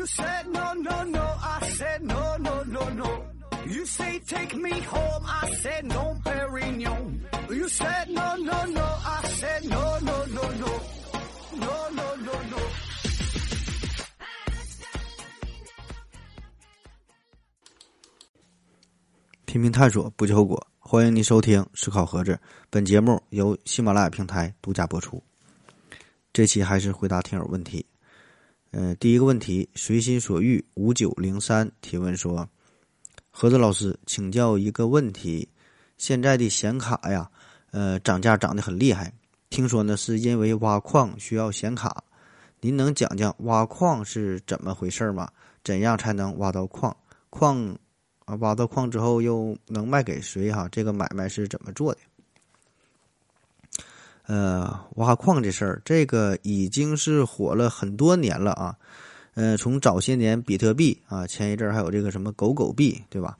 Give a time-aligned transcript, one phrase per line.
[0.00, 1.20] You said no, no, no.
[1.42, 3.22] I said no, no, no, no.
[3.66, 5.24] You say take me home.
[5.26, 7.20] I said no, Perignon.
[7.50, 8.80] You said no, no, no.
[8.80, 10.68] I said no, no, no, no.
[11.52, 12.58] No, no, no, no.
[19.44, 20.66] 拼命探索，不计后果。
[20.78, 22.32] 欢迎您收听《思考盒子》，
[22.70, 25.22] 本节目由喜马拉雅平台独家播出。
[26.32, 27.84] 这期还是回答听友问题。
[28.72, 32.48] 呃，第一个问题，随心所欲五九零三提问说
[33.30, 35.48] ：“盒子老师，请教一个问题，
[35.98, 37.28] 现在的显卡呀，
[37.72, 39.12] 呃，涨价涨得很厉害，
[39.48, 42.04] 听说呢是因为挖矿需要显卡，
[42.60, 45.28] 您能讲讲挖矿是怎么回事吗？
[45.64, 46.96] 怎样才能挖到矿？
[47.28, 47.76] 矿？”
[48.26, 50.52] 啊，挖到矿之后又能卖给谁？
[50.52, 52.00] 哈，这个买卖是怎么做的？
[54.30, 58.76] 呃，挖矿这事儿，这个已经是火了很多年了啊。
[59.34, 63.36] 呃，从早些年比特币啊，前一阵儿还有这个什么狗狗币，对吧？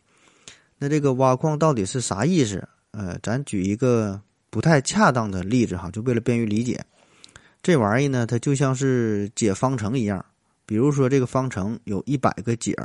[0.78, 2.68] 那这个挖矿到底是啥意思？
[2.90, 6.84] 呃，咱举一个不太恰当的例子哈，就为了便于理解。
[7.62, 10.24] 这玩意儿呢，它就像是解方程一样，
[10.66, 12.76] 比如说这个方程有一百个解。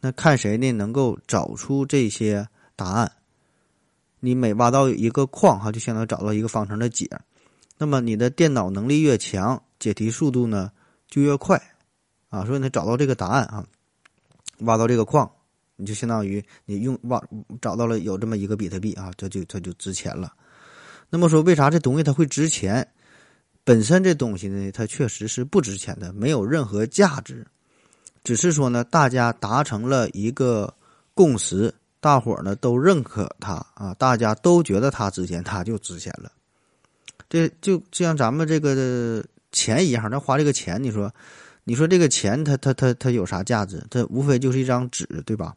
[0.00, 0.72] 那看谁呢？
[0.72, 3.12] 能够找出这些答案。
[4.18, 7.08] 你每挖到一个矿，哈，就相当于找到一个方程的解。
[7.76, 10.70] 那么你的电脑能力越强，解题速度呢
[11.08, 11.60] 就越快，
[12.28, 13.66] 啊，所以你找到这个答案啊，
[14.60, 15.30] 挖到这个矿，
[15.76, 17.22] 你就相当于你用挖
[17.60, 20.32] 找到了有这么一个比特币啊，这就它就值钱了。
[21.10, 22.86] 那么说，为啥这东西它会值钱？
[23.64, 27.46] 本身这东西呢，它确实是不值钱的，没有任何价值。
[28.22, 30.72] 只是说呢，大家达成了一个
[31.12, 36.30] 共识，大伙儿呢都认可它啊，大家都觉得它值钱，它就值钱了。
[37.34, 41.12] 这就就像咱们这个钱一样，咱花这个钱，你说，
[41.64, 43.84] 你说这个钱它它它它有啥价值？
[43.90, 45.52] 它无非就是一张纸，对吧？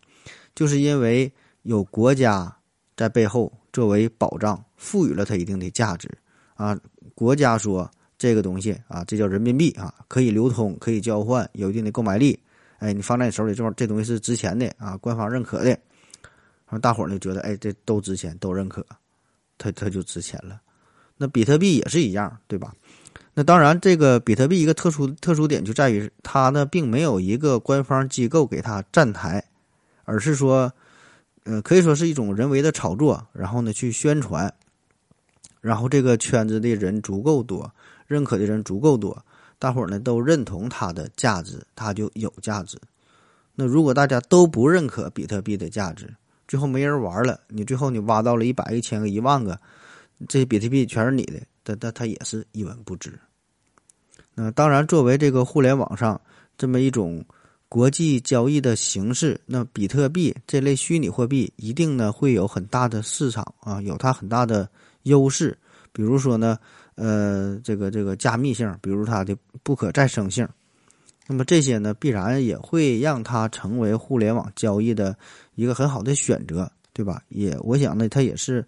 [0.56, 1.32] 就是因为
[1.62, 2.52] 有国家
[2.96, 6.10] 在背后作为保障，赋予了它一定的价值
[6.56, 6.76] 啊。
[7.14, 7.88] 国家说
[8.18, 12.40] 这个东西啊，这叫人民币啊，可以流通，可以交换，有一定的购买力。
[12.80, 15.80] 哎，你放在你手里，这这东西是值钱的啊，官方认可的，然
[16.70, 18.84] 后大伙儿呢觉得，哎，这都值钱，都认可，
[19.60, 20.60] 它它就值钱了。
[21.18, 22.74] 那比特币也是一样，对吧？
[23.34, 29.44] 那当然，这个比特币一个特殊特殊点就在于，它呢并没有一个官方机构给它站台，
[30.06, 30.72] 而是说，
[31.44, 34.52] 呃，可以说是一种人为的炒作，然后呢去宣传，
[35.62, 37.72] 然后这个圈子的人足够多，
[38.08, 39.24] 认可的人足够多。
[39.60, 42.80] 大伙儿呢都认同它的价值，它就有价值。
[43.54, 46.12] 那如果大家都不认可比特币的价值，
[46.48, 49.60] 最后没人玩了，你最后你挖到了一百、一千个、一万个，
[50.28, 53.20] 这些比特币全是你的，它它它也是一文不值。
[54.34, 56.20] 那当然，作为这个互联网上
[56.58, 57.24] 这么一种
[57.70, 64.70] 国际交易的形式，那比特币这类虚拟货币一定呢会有很大的市场啊，有它很大的
[65.04, 65.58] 优势。
[65.92, 66.58] 比如说呢。
[67.00, 70.50] 呃，这个这个加密性，比如它的不可再生性，
[71.28, 75.16] 那么这些呢，必然也会让它成为互联网交易的
[75.54, 77.22] 一个很好的选择，对吧？
[77.30, 78.66] 也我想呢，它也是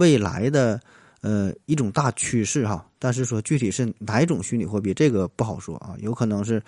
[0.00, 0.80] 未来的
[1.20, 2.84] 呃一种大趋势哈。
[2.98, 6.60] 但是说具体是哪一种虚拟货币，这个不好说啊，有可能是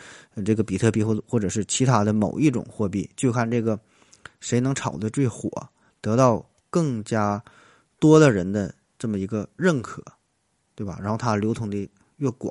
[0.45, 3.77] 这个比特币或或者是其他的某一种货币，就看这个
[4.39, 5.51] 谁能炒的最火，
[6.01, 7.43] 得到更加
[7.99, 10.01] 多的人的这么一个认可。
[10.75, 10.99] 对吧？
[11.03, 12.51] 然后它流通的越广，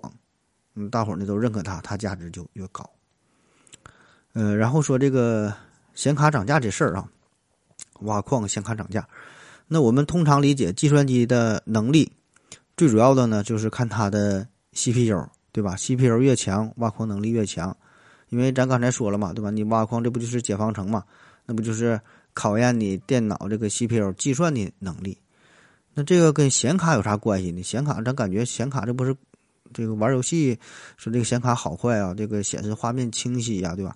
[0.75, 2.87] 嗯，大伙儿呢都认可它，它价值就越高。
[4.33, 5.51] 呃，然后说这个
[5.95, 7.09] 显卡涨价这事儿啊，
[8.01, 9.05] 挖矿显卡涨价，
[9.73, 12.11] 那我们通常理解计算机的能力，
[12.75, 17.73] 最主要的呢就是看它的 CPU，对吧？CPU 越强，挖矿能力越强。
[18.27, 19.49] 因为咱刚才说了嘛，对吧？
[19.49, 21.05] 你挖矿这不就是解方程嘛？
[21.45, 21.97] 那不就是
[22.33, 25.17] 考验你电脑这个 CPU 计算的能力？
[25.93, 27.63] 那这个跟显卡有啥关系呢？
[27.63, 29.15] 显卡咱感觉显卡这不是
[29.71, 30.59] 这个玩游戏
[30.97, 33.95] 说这个显卡好坏啊，这个显示画面清晰呀，对吧？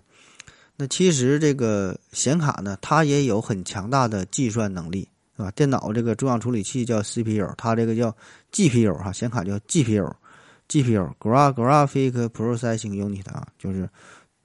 [0.78, 5.52] 那其实这个显卡呢，它也有很强大的计算能力，是吧？
[5.52, 8.16] 电脑这个中央处理器叫 CPU，它这个叫
[8.52, 13.90] GPU 哈，显卡叫 GPU，GPU，Graphic Processing Unit 啊，就是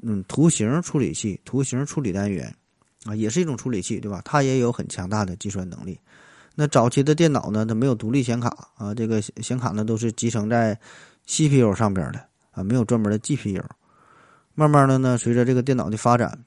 [0.02, 2.52] 嗯图形处理器、图形处理单元
[3.04, 4.20] 啊，也是一种处理器，对吧？
[4.24, 5.96] 它也有很强大的计算能力。
[6.56, 10.78] 那早期的电脑呢，它没有独立显卡啊，这个显卡呢都是集成在
[11.26, 12.20] CPU 上边的
[12.50, 13.62] 啊，没有专门的 GPU。
[14.54, 16.44] 慢慢的呢，随着这个电脑的发展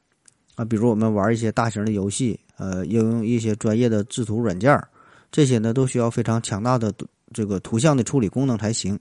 [0.55, 4.87] 啊，比如我们玩一些大型的游戏，呃，应用一些专业的制图软件儿
[5.31, 6.93] 这些呢都需要非常强大的
[7.33, 8.99] 这个图像的处理功能才行。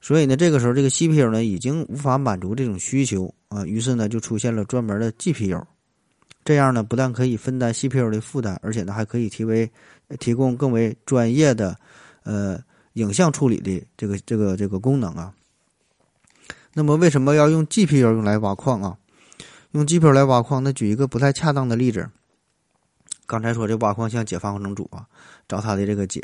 [0.00, 5.64] 所以呢，这个时候这个 CPU 呢已经无法满足这种需求啊，于是呢就出现了专门的 GPU，
[6.44, 9.70] 这样呢不但可以分担 CPU 的负担，而且呢还可以提为
[10.18, 11.74] 提供更为专业的
[12.24, 12.60] 呃
[12.92, 15.32] 影像处理的这个这个这个功能啊。
[16.74, 18.98] 那么为什么要用 GPU 用来挖矿啊？
[19.70, 22.06] 用 GPU 来挖矿，那举一个不太恰当的例子。
[23.26, 25.06] 刚才说这挖矿像解方程组啊，
[25.48, 26.22] 找它的这个解。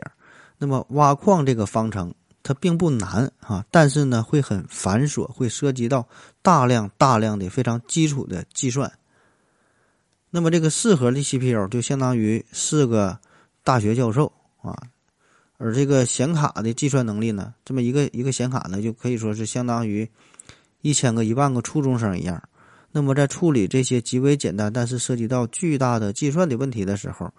[0.59, 6.07] 那么挖矿这个方程它并不难啊，但是呢会很繁琐，会涉及到
[6.43, 8.91] 大量大量的非常基础的计算。
[10.31, 13.19] 那么这个四核的 CPU 就相当于四个
[13.65, 14.33] 大学教授
[14.63, 14.77] 啊，
[15.59, 20.09] 而这个显卡的计算能力呢，这么一个一个显卡呢，就可以说是相当于
[20.83, 22.43] 一千个、一万个初中生一样。
[22.93, 27.33] 那么在处理这些极为简单但是涉及到巨大的计算的问题的时候，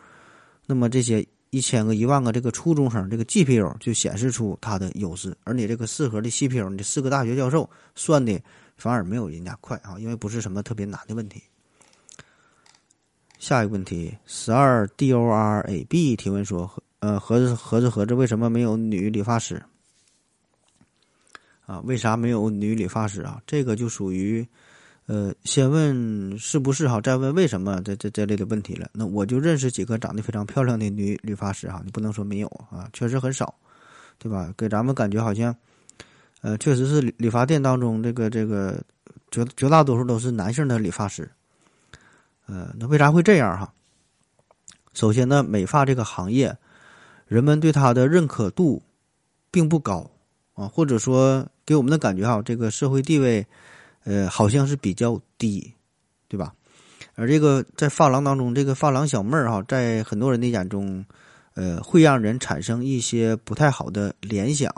[0.66, 8.42] 那么这些一千个、一万个这个初中生，这个 GPU 就显示出它的优势，而你这个四核的 CPU，你这四个大学教授算的
[8.78, 11.44] 反而没有人家快啊，因为不是什么特别难的问题。
[13.38, 19.62] 下一个问题，十二 DORAB 提问说：呃，盒子盒子盒子，为什么没有女理发师？
[21.66, 23.42] 啊，为啥没有女理发师啊？
[23.46, 24.48] 这个就属于。
[25.12, 28.90] 呃，先问是不是哈，再问为什么这这这类的问题了。
[28.94, 33.54] 那我就认识几个长得非常漂亮的女理发师哈，你不能说没有啊，确实很少，
[34.18, 34.54] 对吧？
[34.56, 35.54] 给咱们感觉好像，
[36.40, 38.82] 呃，确实是理发店当中这个这个
[39.32, 41.30] 绝绝大多数都是男性的理发师。
[42.46, 43.74] 呃，那为啥会这样哈？
[44.94, 46.58] 首先呢，美发这个行业，
[47.28, 48.82] 人们对它的认可度
[49.52, 50.10] 并不高
[50.54, 53.46] 啊，或者说给我们的感觉哈，这个社会地位。
[54.04, 55.74] 呃，好像是比较低，
[56.28, 56.54] 对吧？
[57.16, 61.06] 而这个在发廊当中，这个发廊小妹儿哈，在很多人的眼中，
[61.56, 64.74] 呃，会让人产生一些不太好的联想，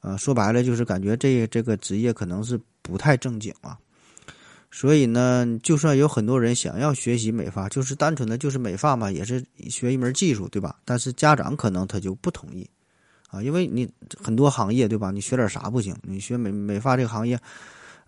[0.00, 3.78] 啊，说白了就是感觉这这个职业可能是不太正经啊。
[4.70, 10.76] 所以呢，就算有很多人想要学习美发，就是单纯的就是美发嘛，也是学一门技术，对吧？
[10.84, 12.68] 但是家长可能他就不同意，
[13.30, 13.88] 啊，因为你
[14.22, 15.10] 很多行业，对吧？
[15.10, 15.96] 你学点啥不行？
[16.02, 17.38] 你学美美发这个行业。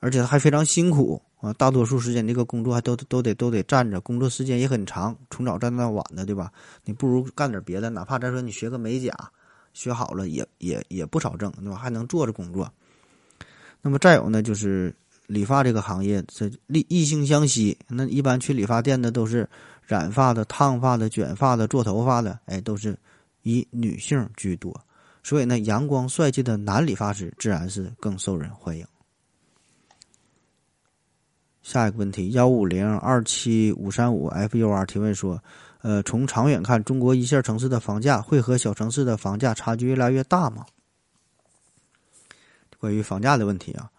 [0.00, 1.52] 而且还非常辛苦啊！
[1.52, 6.50] 大多数时间这个工作还都都得都得站着，工作时间也很长，从早站到晚的，对吧？
[6.84, 9.14] 你不如干点别的，哪怕再说你学个美甲，
[9.74, 11.76] 学好了也也也不少挣，对吧？
[11.76, 12.70] 还能坐着工作。
[13.82, 14.94] 那么再有呢，就是
[15.26, 17.76] 理发这个行业，这异异性相吸。
[17.86, 19.48] 那一般去理发店的都是
[19.86, 22.98] 染发的、烫发的、卷发的、做头发的，哎，都是
[23.42, 24.78] 以女性居多。
[25.22, 28.86] 所以呢，阳光帅气的男理发师自然是更受人欢迎。
[31.62, 35.42] 下一个问题，幺五零二七五三五 FUR 提问说
[35.82, 40.64] ：“呃，从长远看，中国一线城市的房价会和小城市的房价差距越来越大吗？”
[42.78, 43.90] 关于房价的问题啊，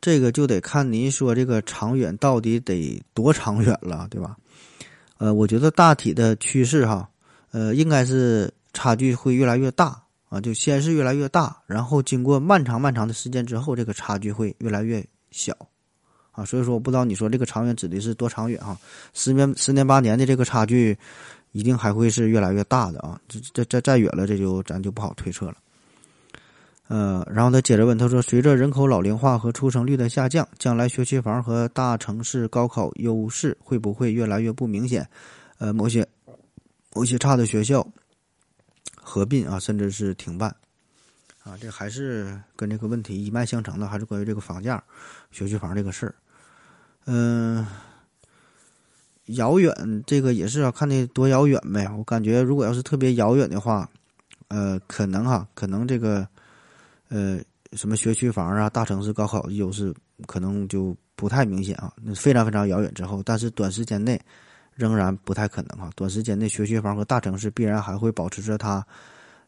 [0.00, 4.36] 这个就得看您说这个长远到底得多长远了，对吧？
[5.18, 7.08] 呃，我觉得大体的趋势哈，
[7.52, 15.56] 呃，应该是差距会越来越大啊，就先是越来越大，然后经过漫长漫长的时间之后，这个差距会越来越小。
[16.38, 18.78] 啊，所以说我不知道你说这个长远指的是多长远啊？
[19.12, 20.96] 十年、十年八年的这个差距，
[21.50, 23.20] 一定还会是越来越大的啊！
[23.26, 25.56] 这、这、再再远了，这就咱就不好推测了。
[26.86, 35.04] 呃，然后他接着问，他说：“随着人口老龄化和出生率的下降，将来学区房和大城市高考优势会不会越来越不明显？
[35.58, 36.06] 呃，某些
[36.94, 37.84] 某些差的学校
[38.94, 40.54] 合并啊，甚至是停办。”
[41.42, 44.80] 啊，这还是跟这个问题一脉相承的，还是关于这个房价、
[45.30, 46.14] 学区房这个事儿。
[47.10, 47.66] 嗯，
[49.28, 49.74] 遥远
[50.06, 51.90] 这个也是要看的多遥远呗。
[51.96, 53.88] 我感觉如果要是特别遥远的话，
[54.48, 56.28] 呃，可能哈，可能这个
[57.08, 57.40] 呃
[57.72, 59.94] 什么学区房啊、大城市高考优势
[60.26, 61.90] 可能就不太明显啊。
[61.96, 64.20] 那非常非常遥远之后，但是短时间内
[64.74, 65.90] 仍然不太可能哈。
[65.96, 68.86] 短时间内学区房和大城市必然还会保持着它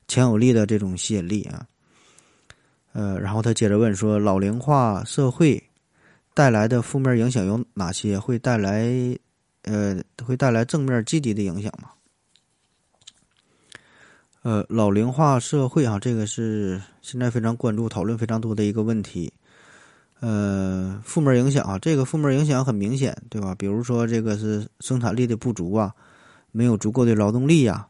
[0.08, 1.66] 强有力的这种吸引力啊。
[2.94, 5.62] 呃，然后他接着问说：“老龄化社会。”
[6.32, 8.18] 带来的负面影响有哪些？
[8.18, 8.88] 会带来，
[9.62, 11.90] 呃，会带来正面积极的影响吗？
[14.42, 19.30] 呃，老龄化社会啊，这个是现在非常关注、讨论非常多的一个问题。
[20.20, 23.54] 呃，负面影响啊，这个负面影响很明显，对吧？
[23.56, 25.94] 比如说，这个是生产力的不足啊，
[26.52, 27.86] 没有足够的劳动力呀，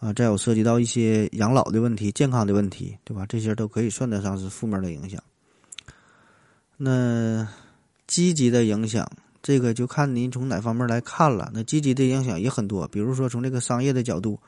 [0.00, 3.24] 啊，再有涉及到一些养老的问题、健康的问题，对吧？
[3.26, 5.22] 这些都可以算得上是负面的影响。
[6.76, 7.46] 那。
[8.06, 9.08] 积极的影响，
[9.42, 11.50] 这个就看您从哪方面来看了。
[11.52, 14.38] 那积极的影响也很多，比如说从这个商业的角度，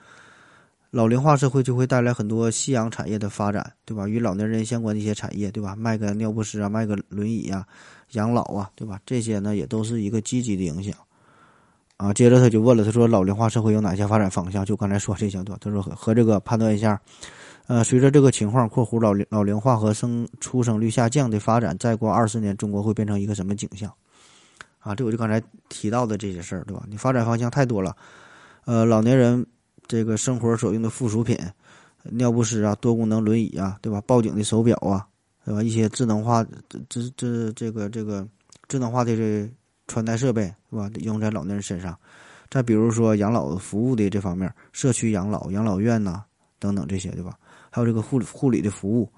[0.90, 4.08] 老龄化社会就会带来很多夕阳产业的发展，对吧？
[4.08, 5.76] 与老年人相关的一些产业，对吧？
[5.76, 7.66] 卖个尿不湿啊，卖个轮椅啊，
[8.12, 9.00] 养老啊，对吧？
[9.04, 10.94] 这些呢也都是一个积极的影响。
[11.96, 14.64] 啊，接着他就问了，他说老龄化社会有哪些发展方向？
[14.64, 15.58] 就刚才说这些，对吧？
[15.60, 17.00] 他说和和这个判断一下。
[17.68, 23.92] 呃，随着这个情况（括弧老龄老龄化和生出生率下降的发展），再过二十年，中国会变成一个什么景象？
[24.78, 26.82] 啊，这我就刚才提到的这些事儿，对吧？
[26.88, 27.94] 你发展方向太多了。
[28.64, 29.44] 呃，老年人
[29.86, 31.36] 这个生活所用的附属品，
[32.04, 34.00] 尿不湿啊，多功能轮椅啊，对吧？
[34.06, 35.06] 报警的手表啊，
[35.44, 35.62] 对吧？
[35.62, 36.42] 一些智能化
[36.88, 38.26] 这这这个这个
[38.66, 39.46] 智能化的这
[39.88, 40.90] 穿戴设备，是吧？
[41.00, 41.94] 用在老年人身上。
[42.48, 46.24] 再比如说养老服务的这方面，社区养老、养老院呐
[46.58, 47.34] 等等这些，对吧？
[47.70, 49.12] 还有这个护护理的服务，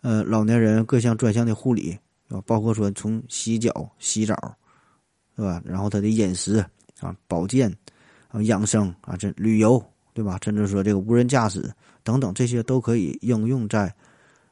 [0.00, 1.96] 呃，老年人各项专项的护理，
[2.28, 4.34] 啊，包括说从洗脚、洗澡，
[5.36, 5.62] 是吧？
[5.64, 6.64] 然后他的饮食
[7.00, 7.72] 啊、保健
[8.28, 9.82] 啊、养生啊，这旅游，
[10.12, 10.38] 对吧？
[10.42, 13.94] 甚至说这个无人驾驶等等，这些都可以应用在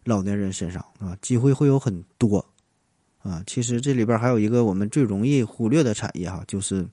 [0.04, 2.44] 老年人身上啊，机会会有很多
[3.18, 3.42] 啊。
[3.46, 6.86] 其实这里边还有一个我们最容易忽略的产业哈，就是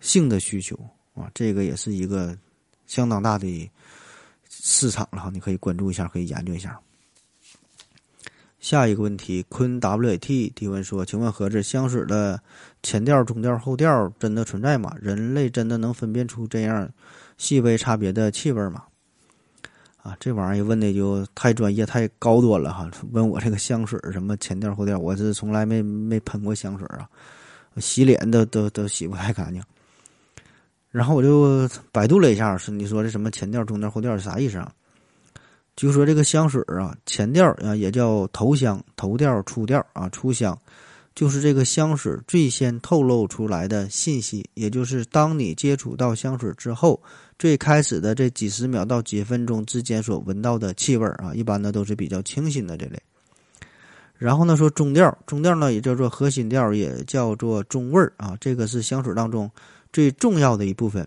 [0.00, 0.74] 性的需求
[1.14, 2.36] 啊，这个也是一个
[2.86, 3.70] 相当大的。
[4.70, 6.78] 市场了哈，你可以关注一下，可以研究一下。
[8.60, 12.38] 下一个问题，坤 WAT 提问说：“请问盒子，香水的
[12.82, 14.94] 前调、中调、后调真的存在吗？
[15.00, 16.86] 人类真的能分辨出这样
[17.38, 18.84] 细微差别的气味吗？”
[20.02, 22.90] 啊，这玩意儿问的就太专业、太高端了哈！
[23.12, 27.08] 问我这个香水什么前调、后调，我是从来没没喷过香水啊，
[27.78, 29.62] 洗脸都都都洗不太干净。
[30.90, 34.72] 然后我就百度了一下，是你说这什么前调、中调、后调是啥意思啊？
[35.76, 40.58] 就说这个香水啊，前调啊也叫头香、头调、初调啊，初香，
[41.14, 47.00] 就是这个香水最先透露出来的信息，也就是当你接触到香水之后，
[47.38, 53.00] 最开始的这几十秒到几分钟之间所闻到的气味啊，一般呢都是比较清新的这类。
[54.16, 59.48] 然后呢说中调，中调呢也叫做核心调，也叫做中味儿啊，这个是香水当中。
[59.92, 61.06] 最重要的一部分，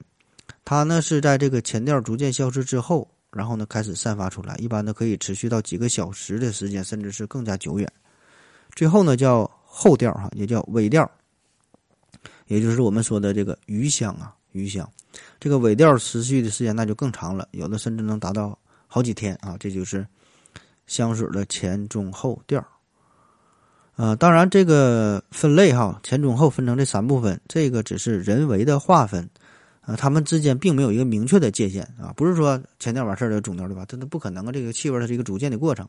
[0.65, 7.91] 它呢是在这个前调逐渐消失之后，然后呢开始散发出来，一般呢可以持续到几个小时的时间，甚至是更加久远。
[8.75, 11.09] 最后呢叫后调哈，也叫尾调，
[12.47, 14.89] 也就是我们说的这个余香啊，余香。
[15.39, 18.57] 这个尾调持续的时间那就更长了，有的甚至能达到
[18.87, 19.57] 好几天啊。
[19.59, 20.07] 这就是
[20.87, 22.65] 香水的前中后调。
[23.97, 29.29] 呃，当然，这个分类哈，前中后分成这三部分，这个只是人为的划分，
[29.81, 33.85] 啊，他们之间并没有一个明确的界限啊，不是说前调完事儿就中调对吧？
[33.87, 35.87] 这都不可能啊，这个气味它是一个逐渐的过程。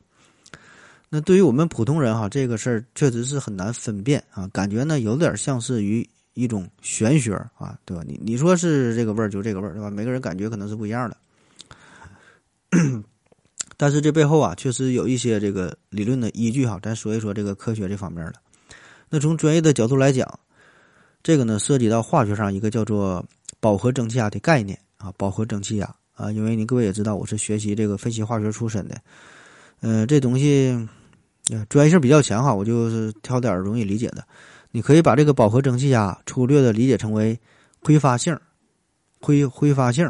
[1.09, 8.03] 那对于我们普通人哈，这个事儿确实是很难分辨啊，感觉呢有点像是于一种玄学啊，对吧？
[8.07, 9.91] 你你说是这个味儿就这个味儿对吧？
[9.91, 11.17] 每个人感觉可能是不一样的。
[13.83, 16.79] 但是这背后啊，确实有一些这个理论的依据哈。
[16.81, 18.35] 咱说一说这个科学这方面的。
[19.11, 20.39] 那从专业的角度来讲，
[21.21, 23.27] 这个呢涉及到化学上一个叫做
[23.59, 25.13] 饱和蒸汽压的概念啊。
[25.17, 28.97] 饱和蒸汽压啊，因为你各位也知道，我是学习这个分析化学出身的，
[29.81, 30.89] 嗯，这东西
[31.69, 32.55] 专业性比较强哈。
[32.55, 34.25] 我就是挑点容易理解的。
[34.71, 37.37] 你可以把这个饱和蒸汽压粗略的理解成为
[37.81, 38.39] 挥发性，
[39.21, 40.09] 挥挥发性。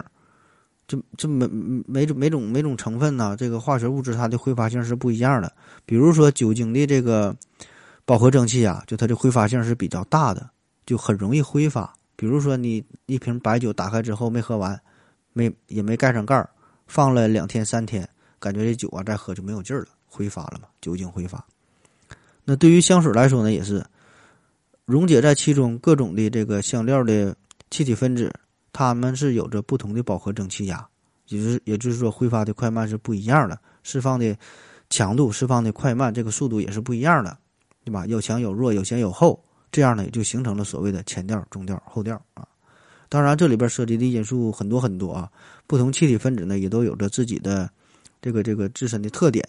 [0.86, 1.46] 这这每
[1.86, 5.50] 每种每种每种成分呢，这个化学物质它的挥发性是不一样的。
[5.86, 7.34] 比如说酒精的这个
[8.04, 10.50] 饱和蒸汽啊，就它的挥发性是比较大的，
[10.84, 11.92] 就很容易挥发。
[12.16, 14.78] 比如说你一瓶白酒打开之后没喝完，
[15.32, 16.50] 没也没盖上盖儿，
[16.86, 18.06] 放了两天三天，
[18.38, 21.42] 感觉这酒啊再喝就没有劲儿了，挥发了嘛，酒精挥发。
[22.44, 23.82] 那对于香水来说呢，也是
[24.84, 27.34] 溶解在其中各种的这个香料的
[27.70, 28.30] 气体分子。
[28.73, 30.87] 它们是有着不同的饱和蒸汽压，
[31.29, 34.37] 也就是也就是说挥发的快慢是不一样的，释放的
[34.88, 37.37] 强度、释放的快慢，这个速度也是不一样的，
[37.85, 38.07] 对吧？
[38.07, 42.47] 有强有弱，有先有后，这样呢也就形成了所谓的前调、中调、后调啊。
[43.09, 45.31] 当然，这里边涉及的因素很多很多啊，
[45.67, 47.69] 不同气体分子呢也都有着自己的
[48.23, 49.45] 这个这个自身的特点，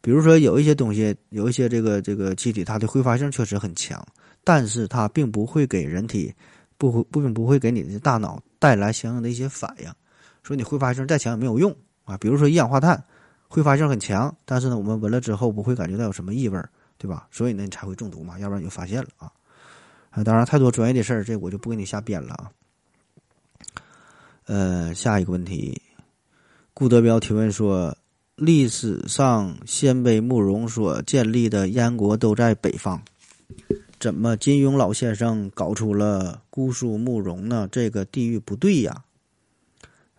[0.00, 4.02] 比如说有一些东西，有一些这个这个气体，它的挥发性确实很强，
[4.42, 6.32] 但是它并不会给人体
[6.78, 8.42] 不会不并不会给你的大脑。
[8.64, 9.92] 带来相应的一些反应，
[10.42, 12.16] 说你挥发性再强也没有用啊。
[12.16, 13.04] 比如说一氧化碳，
[13.46, 16.58] 挥发性很强，但是呢，我们闻了之后不会感觉到有什么异味，
[16.96, 17.28] 对吧？
[17.30, 19.30] 所以呢，你才会中毒嘛，要不然你就发现了啊。
[20.12, 22.50] 啊，当然太多专业的事儿，这我就不给你瞎编了啊。
[24.46, 25.82] 呃，下一个问题，
[26.72, 27.94] 顾德彪提问说：
[28.34, 33.02] 历史上鲜卑慕容所建立的燕国都在北方。
[33.98, 37.68] 怎么金庸老先生搞出了姑苏慕容呢？
[37.72, 39.04] 这个地域不对呀。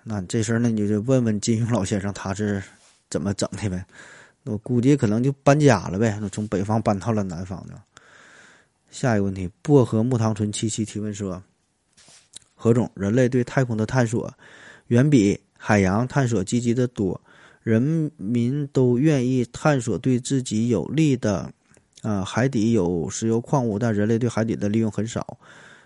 [0.03, 2.63] 那这事儿那你就问问金庸老先生他是
[3.09, 3.85] 怎么整的呗？
[4.43, 7.81] 我估计可能就搬家了呗，从北方搬到了南方呢。
[8.89, 11.43] 下一个问题，薄荷木糖醇七七提问说：
[12.55, 14.33] 何总，人类对太空的探索
[14.87, 17.19] 远比海洋探索积极的多，
[17.61, 21.51] 人民都愿意探索对自己有利的。
[22.05, 25.37] 啊，海底有石油矿物，但人类对海底的利用很少。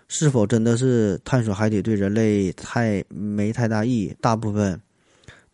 [0.06, 4.16] 是否真的是探索海底对人类太没太大意义？
[4.20, 4.80] 大部分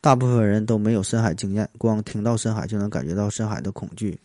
[0.00, 4.18] 大部分人都没有深海经验，光听到深海就能感觉到深海的恐惧，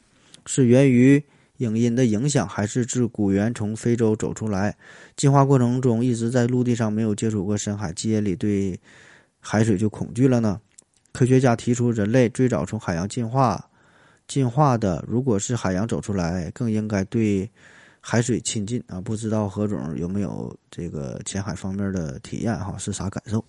[0.46, 1.22] 是源于
[1.58, 4.76] 影音的影响，还是自古猿从非洲走出来，
[5.18, 8.80] 进化过程中一直在陆地上没有接触过深海，基因里对
[9.40, 10.62] 海水就恐惧了呢？
[11.12, 13.68] 科学家提出，人类最早从海洋进化。
[14.32, 17.50] 进化的，如果是海洋走出来，更应该对
[18.00, 19.02] 海水亲近啊！
[19.02, 22.78] 不知道何总有没有这个潜海方面的体验哈？
[22.78, 23.44] 是啥感受？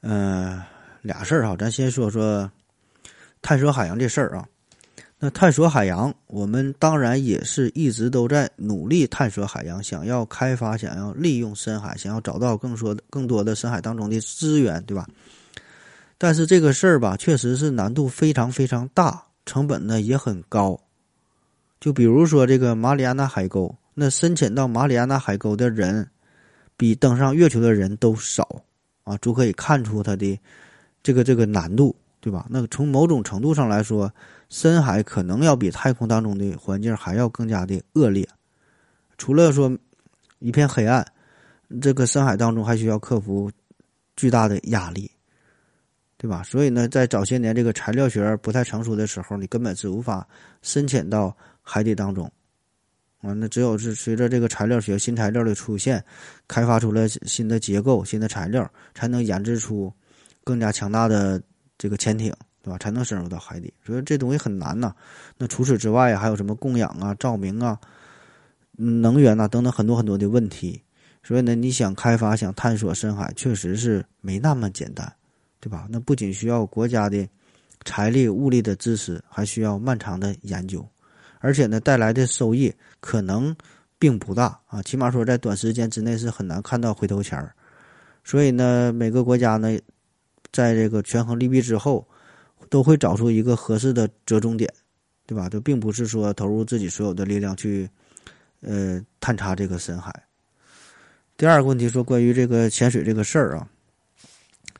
[0.00, 0.58] 嗯，
[1.02, 2.50] 俩事儿哈，咱先说说
[3.42, 4.48] 探索海洋这事儿啊。
[5.18, 15.06] 那探索海洋，我们当然也是一直都在努力探索海洋，想要开发，想要利用深海，想要找到更多更多的深海当中的资源，对吧？
[16.22, 20.78] 但是这个事儿吧，确实是难度非常非常大，成本呢也很高。
[21.80, 26.06] 就比如说这个马里亚纳海沟，那深潜到马里亚纳海沟的人，
[26.76, 28.46] 比登上月球的人都少
[29.04, 30.38] 啊，足可以看出它的
[31.02, 32.44] 这个这个难度，对吧？
[32.50, 34.12] 那从某种程度上来说，
[34.50, 38.28] 深海可能要比太空当中的环境还要更加的恶劣。
[39.16, 39.74] 除了说
[40.38, 41.02] 一片黑暗，
[41.80, 43.50] 这个深海当中还需要克服
[44.16, 45.10] 巨大的压力。
[46.22, 46.42] 对吧？
[46.42, 50.28] 所以呢，在早些年这个材料学不太成熟的时候，你根本是无法
[50.60, 52.30] 深潜到海底当中。
[53.22, 56.04] 啊，那只有是随着这个材料学新材料的出现，
[56.46, 59.90] 开发出了新的结构、新的材料，才能研制出
[60.44, 61.40] 更加强大的
[61.78, 62.30] 这个潜艇，
[62.62, 62.76] 对吧？
[62.76, 63.72] 才能深入到海底。
[63.82, 64.94] 所以这东西很难呐。
[65.38, 67.78] 那除此之外还有什么供氧啊、照明啊、
[68.72, 70.82] 能源呐等等很多很多的问题。
[71.22, 75.10] 所以呢，你想开发、想探索深海，确实是没那么简单。
[75.60, 75.86] 对吧？
[75.90, 77.28] 那不仅需要国家的
[77.84, 80.86] 财力物力的支持，还需要漫长的研究，
[81.38, 83.54] 而且呢，带来的收益可能
[83.98, 84.82] 并不大啊。
[84.82, 87.54] 起码说，在短时间之内是很难看到回头钱儿。
[88.24, 89.78] 所以呢，每个国家呢，
[90.50, 92.08] 在这个权衡利弊之后，
[92.68, 94.72] 都会找出一个合适的折中点，
[95.26, 95.48] 对吧？
[95.48, 97.88] 就并不是说投入自己所有的力量去
[98.62, 100.10] 呃探查这个深海。
[101.36, 103.68] 第二个问题说关于这个潜水这个事儿啊。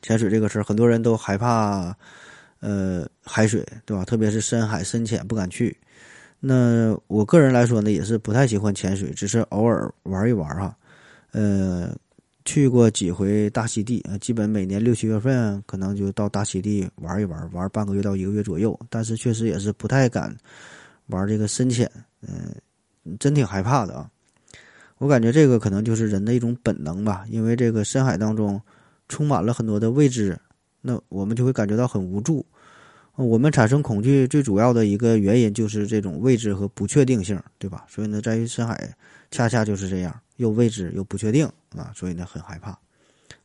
[0.01, 1.95] 潜水这个事儿，很多人都害怕，
[2.59, 4.03] 呃，海水，对吧？
[4.03, 5.75] 特别是深海深潜不敢去。
[6.39, 10.75] 那我个人来说呢，也是不太喜欢潜水，只是偶尔玩一玩哈。
[11.33, 11.95] 呃，
[12.45, 18.77] 去过几回大溪地啊，基本每年六七月份可能就到大溪地玩一玩，玩半个月到一个月左右。
[18.89, 20.35] 但是确实也是不太敢
[21.07, 21.89] 玩这个深潜，
[22.21, 22.55] 嗯，
[23.19, 24.09] 真挺害怕的啊。
[24.97, 28.59] 我感觉这个可能就是人的一种本能吧，因为这个深海当中。
[29.11, 30.39] 充满了很多的未知，
[30.79, 32.45] 那我们就会感觉到很无助。
[33.17, 37.85] 我们产生恐惧最主要的一个原因就是这种未知和不确定性，对吧？
[37.89, 38.89] 所以呢，在于深海
[39.29, 41.45] 恰恰就是这样，又未知又不确定
[41.75, 42.75] 啊，所以呢很害怕。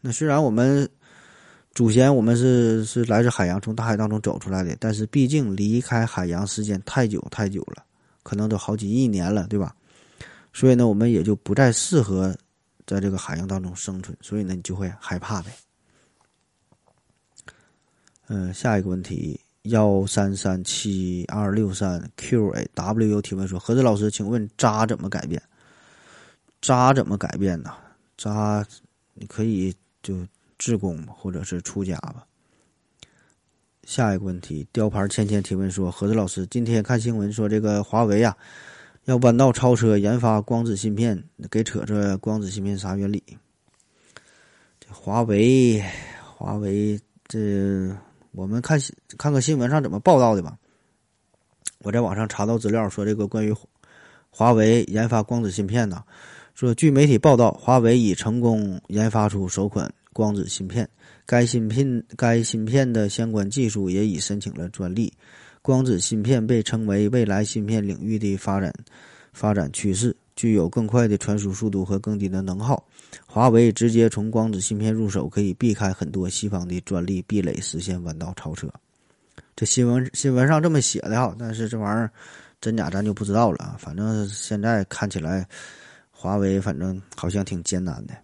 [0.00, 0.88] 那虽然我们
[1.74, 7.82] 祖先我们是是来自海洋，从大海当中走出来的，但是毕竟离开海洋时间太久太久了，
[8.22, 9.74] 可能都好几亿年了，对吧？
[10.54, 12.34] 所以呢，我们也就不再适合。
[12.86, 15.50] 在这个海洋当中生存，所以呢，你就会害怕呗。
[18.28, 25.42] 嗯，下一个问题，幺三三七二六三 Q A W U 提问说：何子老师，请问渣怎么改变？
[26.60, 27.74] 渣怎么改变呢？
[28.16, 28.64] 渣
[29.14, 30.26] 你可以就
[30.58, 32.24] 自宫或者是出家吧。
[33.84, 38.36] 下一个问题，雕牌芊芊提问说：何子老师，今天看新闻说这个华为呀。
[39.06, 43.22] 要弯道超车研发光子芯片，给扯这光子芯片啥原理？
[44.80, 45.80] 这华为，
[46.36, 47.96] 华为这
[48.32, 48.76] 我们看
[49.16, 50.58] 看看新闻上怎么报道的吧。
[51.78, 53.54] 我在网上查到资料说，这个关于
[54.28, 56.02] 华为研发光子芯片呢，
[56.56, 60.88] 说据媒体报道，华为已成功研发出首款光子芯片，
[61.24, 65.12] 该芯片该芯片的相关技术也已申请了专利。
[65.66, 68.72] 光子芯片被称为未来芯片领域的发展
[69.32, 72.86] 发展趋势，具有更快的传输速度和更低的能耗。
[73.26, 78.68] 华为直接从光子芯片入手，可以避开很多西方的专利壁垒，实现弯道超车。
[79.56, 82.08] 这新闻新闻上这么写的哈，但是这玩意儿
[82.60, 83.74] 真假咱就不知道了。
[83.76, 85.44] 反正现在看起来，
[86.12, 88.14] 华为反正好像挺艰难的。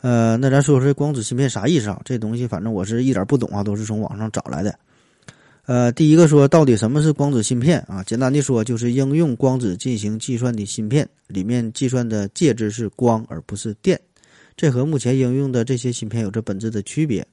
[0.00, 2.00] 呃，那咱说说这光子芯片啥意思啊？
[2.04, 4.78] 这东西反正我是一点不懂啊，都是从网上找来的。
[5.66, 8.02] 呃，第一个说到底什么是光子芯片啊？
[8.02, 14.00] 简单的说，就是应用光子进行计算的芯片，里面计算的介质是光而不是电。
[14.56, 17.24] 这和目前应用的这些芯片有着本质的区别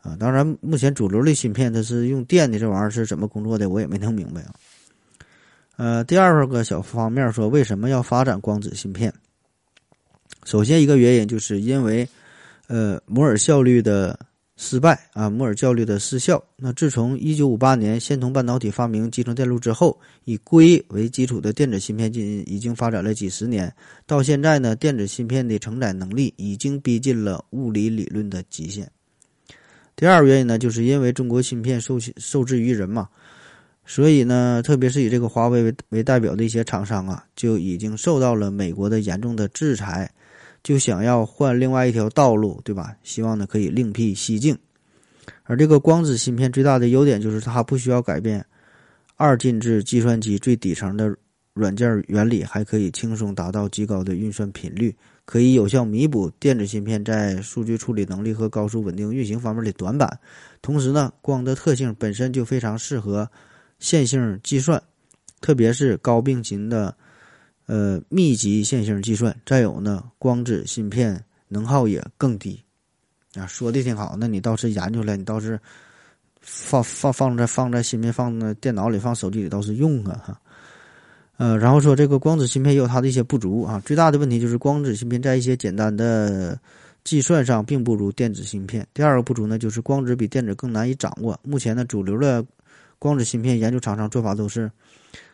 [0.00, 0.16] 啊。
[0.18, 4.54] 当然，目前主流的芯片它是用电的，这玩意儿是怎么工作的，我也没弄明白啊。
[5.76, 9.12] 呃，第二个小方面说，为什么要发展光子芯片？
[10.44, 12.08] 首先一个原因就是因为，
[12.68, 14.18] 呃，摩尔效率的。
[14.60, 15.30] 失败啊！
[15.30, 16.42] 摩尔效率的失效。
[16.56, 23.72] 那自从一九五八年仙童半导体发明集成电路之后，以硅为基础的电子芯片已已经发展了几十年。
[24.04, 28.90] 到现在呢，电子芯片的承载能力已经逼近了物理理论的极限。
[29.94, 33.08] 第二个原因呢，就是因为中国芯片受受制于人嘛，
[33.86, 40.10] 所以呢，特别是以这个华为为为代表的一些厂商啊，就已经受到了美国的严重的制裁。
[40.62, 42.94] 就想要换另外一条道路，对吧？
[43.02, 44.56] 希望呢可以另辟蹊径。
[45.44, 48.44] 而这个光子芯片最大的优点就是它不需要改变
[49.16, 51.14] 二进制计算机最底层的
[51.54, 54.94] 软件原理，还可以轻松达到极高的运算频率，
[55.24, 60.20] 可以有效弥补电子芯片在数据处理能力和高速稳定运行方面的短板。
[60.62, 63.28] 同时呢，光的特性本身就非常适合
[63.78, 64.80] 线性计算，
[65.40, 66.94] 特别是高并行的。
[67.68, 72.58] 呃，密集线性计算，再有呢，光子芯片能耗也更低，
[73.34, 74.16] 啊，说的挺好。
[74.18, 75.60] 那你倒是研究了，你倒是
[76.40, 80.40] 放放放在放在芯片放在电脑里放手机里倒是用啊哈。
[81.36, 86.58] 呃，然后说这个光子芯片也有它的一些不足啊，最大的问题就是光子芯片在一些简单的
[87.04, 88.88] 计算上并不如电子芯片。
[88.94, 91.38] 第二个不足呢，就是光子比电子更难以掌握。
[91.42, 92.42] 目前呢，主流的
[92.98, 94.72] 光子芯片研究厂商做法都是。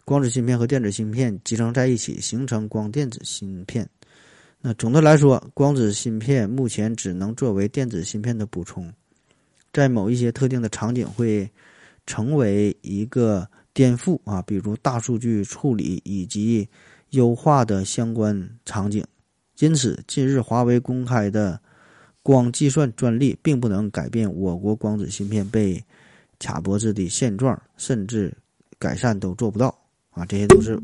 [0.05, 3.89] 光子芯片和电子芯片集成在一起，形成光电子芯片。
[4.61, 8.93] 那总的来说，光子芯片目前只能作为电子芯片的补充，
[9.73, 11.51] 在某一些特定的场景会
[12.07, 16.69] 成为一个颠覆啊，比如大数据处理以及
[17.11, 19.03] 优化的相关场景。
[19.61, 21.59] 因此，近日华为公开的
[22.23, 25.83] 光计算专利，并不能改变我国光子芯片被
[26.39, 28.35] 卡脖子的现状，甚至
[28.79, 29.75] 改善都做不到。
[30.15, 30.81] 啊，这些都是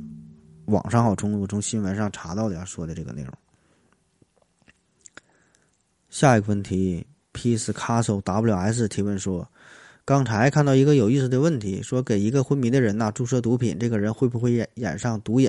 [0.67, 3.33] 网上好从从新闻上查到的说的这个内容。
[6.09, 9.49] 下一个问题，Peace Castle WS 提问说：
[10.05, 15.49] 刚才看到一个有意思的问题，说给一个昏迷的人呐注射毒品，这个人会不会染染上毒瘾？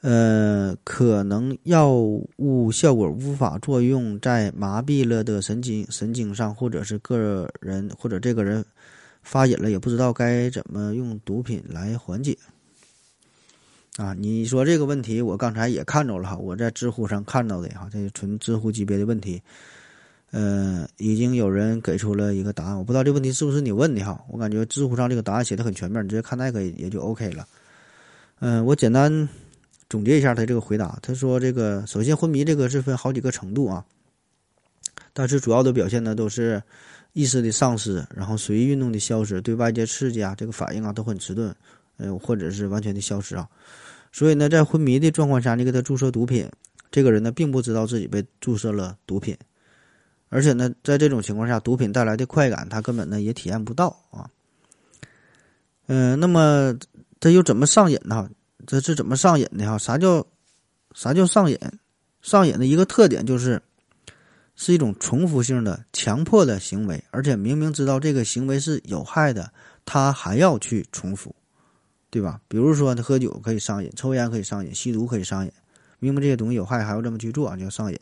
[0.00, 8.64] 呃，可能药物效果无法作用在麻痹了的神经神经上，或者是个人或者这个人
[9.22, 12.38] 发瘾了，也不知道该怎么用毒品来缓解。
[13.98, 19.42] 啊，你说这个问题，我刚才也看着了哈，我在知乎上看到的哈，这纯知乎级别的问题，
[20.30, 27.44] 呃，已经有人给出了一个答案，我不知道这问题是不是你问的哈，我感觉知乎上这个答案写的很全面，你直接看那个也就 OK 了。
[28.38, 29.28] 嗯，我简单
[29.90, 33.84] 总结一下他这个回答，他说这个首先昏迷这个是分好几个程度啊，
[35.12, 36.62] 但是主要的表现呢都是
[37.14, 41.52] 意识的丧失，然后随意运动的消失，对外界刺激啊这个反应啊都很迟钝，
[41.96, 43.48] 呃，或者是完全的消失啊。
[44.18, 46.50] 所以呢，在昏迷的状况下，你给他注射毒品，
[46.90, 49.38] 这个人呢并不知道自己被注射了毒品，
[50.28, 54.28] 而且呢，在这种情况下，毒品带来的快感他根本呢也体验不到啊。
[55.86, 56.76] 嗯，那么
[57.20, 58.28] 他又怎么上瘾呢？
[58.66, 59.78] 这是怎么上瘾的哈？
[59.78, 60.26] 啥叫
[60.96, 61.56] 啥叫上瘾？
[62.20, 63.62] 上瘾的一个特点就是
[64.56, 69.52] 是一种重复性的强迫的行为，而且明明知道这个行为是有害的，
[69.84, 71.32] 他还要去重复。
[72.10, 72.40] 对吧？
[72.48, 75.52] 比如说，他喝酒可以上瘾，抽烟可以上瘾，吸毒可以上瘾，
[75.98, 77.98] 明明这些东西有害，还要这么去做，就上瘾。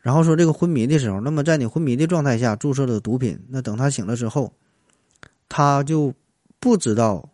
[0.00, 4.52] 然后说这个昏迷的时候，那么在你昏迷的状态下注射的毒品，那等他醒了之后，
[5.48, 6.12] 他就
[6.58, 7.28] 不知道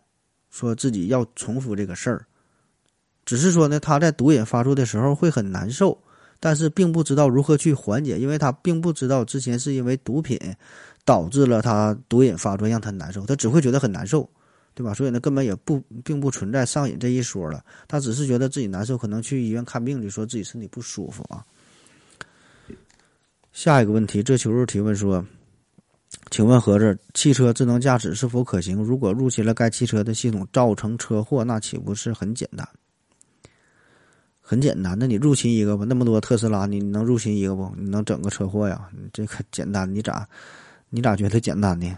[0.49, 2.25] 说自己要重复这个事儿，
[3.25, 5.97] 只是说呢，他在毒瘾发作的时候会很难受，
[6.39, 10.37] 但是并不知道如何去缓解，因为他并不知道之前是因为毒品
[11.05, 14.29] 导致了他毒瘾发作，让他难受，他只会觉得很难受。
[14.73, 14.93] 对吧？
[14.93, 17.63] 所以呢，根本也不并不存在上瘾这一说了。
[17.87, 21.43] 他只是觉得自己难受，可能去医院看病就说自己身体不舒服啊。
[23.51, 25.25] 下一个问题，这球肉提问说
[26.31, 28.77] ：“请问盒子，汽车智能驾驶是否可行？
[28.81, 32.65] 如果入侵了该汽车的系统，造成车祸，那岂不是很简单？
[34.39, 37.69] 很简单，那你入侵一个吧，那么多特斯拉，你能入侵一个不？
[37.75, 38.89] 你能整个车祸呀？
[38.93, 40.25] 你这可简单，你咋
[40.89, 41.97] 你咋觉得简单呢？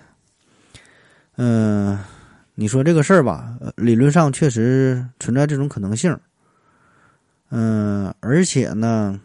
[1.36, 2.00] 嗯。”
[2.56, 6.16] 你说这个事儿吧，理论上确实存在这种可能性。
[7.50, 9.20] 嗯，而且呢，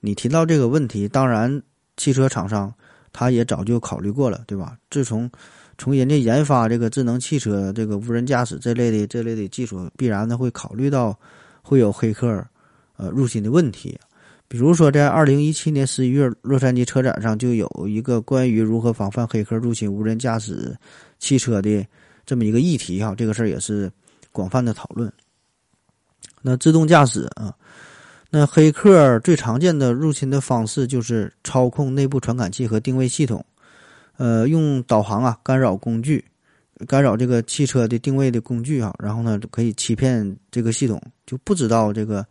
[0.00, 1.62] 你提到这个问题，当然
[1.96, 2.72] 汽车厂商
[3.12, 4.76] 他也早就考虑过了，对吧？
[4.90, 5.30] 自从
[5.78, 11.18] 从人家研发这个智能汽车、这个无人驾驶这类的这类的技术，必然的会考虑到
[11.62, 12.44] 会有黑客
[12.96, 13.98] 呃入侵的问题。
[14.48, 20.76] 比如说，在二零一七年十一月，洛杉矶车展上就有一个关于如何防范黑客入侵无人驾驶
[21.20, 21.86] 汽车的
[22.24, 23.90] 这么一个议题哈，这个事儿也是
[24.32, 25.12] 广泛的讨论。
[26.42, 27.54] 那自动驾驶啊，
[28.30, 33.44] 那黑客最常见的入侵的方式就是操控内部传感器和定位系统，
[34.16, 36.24] 呃，用导航啊干扰工具，
[36.86, 42.26] 干扰这个汽车的定位的工具啊，然后呢可以欺骗这个系统，就不知道这个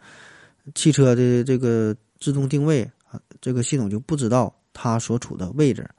[0.76, 1.96] 汽车的这个。
[2.22, 5.90] 自动定位啊，这个系统就不知道它所处的位置，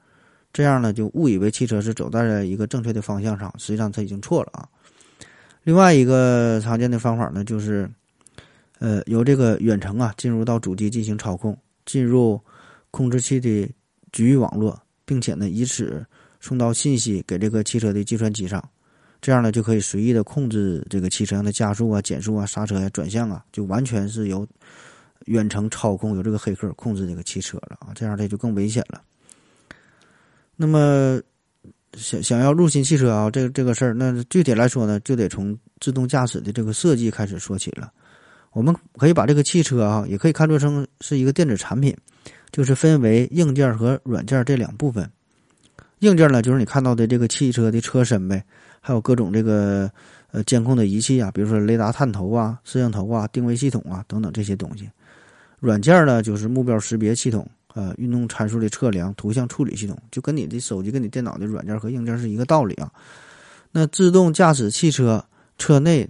[0.53, 4.67] 这样呢就误以为汽车是走在了一个正确的方向上，实际上它已经错了啊。
[5.63, 7.89] 另外一个常见的方法呢，就是
[8.79, 12.39] 呃由这个远程啊进入到主机进行操控，进入
[12.89, 13.69] 控制器的
[14.11, 16.05] 局域网络，并且呢以此
[16.39, 18.63] 送到信息给这个汽车的计算机上，
[19.21, 24.47] 这样呢就可以随意的控制这个汽车的加速啊、减速啊、刹车呀、转向啊，就完全是由。
[25.27, 28.99] 远程操控有这个黑客控制这个汽车了啊，这样的就更危险了。
[30.61, 31.19] 那么
[31.97, 37.91] 想想要入侵汽车啊，这个这个事儿，那具体来说呢，就得从自动驾驶的这个设计开始说起了。
[38.51, 41.97] 我们可以把这个汽车啊，也可以看作成是一个电子产品，
[42.51, 45.09] 就是分为硬件和软件这两部分。
[45.99, 48.43] 硬件呢，就是你看到的这个汽车的车身呗，
[48.79, 49.89] 还有各种这个
[50.31, 54.87] 呃监控的仪器啊，比如说雷达探头啊、摄像头啊、定位系统啊等等这些东西。
[55.59, 62.91] 软件呢，就是目标识别系统，呃，运动参数的测量、图像处理系统，就跟你的手机、跟你电脑的软件和硬件是一个道理啊。
[63.71, 65.23] 那自动驾驶汽车
[65.57, 66.07] 车内，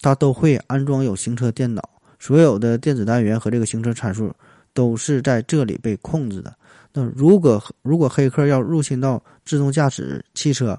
[0.00, 1.82] 它都会安装有行车电脑，
[2.20, 4.32] 所有的电子单元和这个行车参数
[4.72, 6.54] 都是在这里被控制的。
[6.92, 10.78] 那如果如果黑客要入侵到自动驾驶汽车，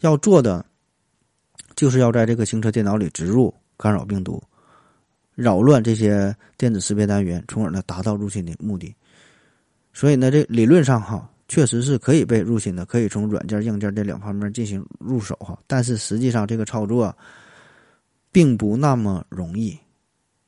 [0.00, 0.64] 要做的
[1.76, 4.42] 就是要在这个行车电脑里植入干扰病毒。
[5.34, 8.94] 扰乱这些电子识别单元，从而呢达到入侵的目的。
[10.00, 15.58] 所以呢，这理论上哈，确实是可以被入侵的，可以从软件、硬件这两方面进行入手哈。
[15.66, 17.14] 但是实际上这个操作
[18.32, 19.78] 并不那么容易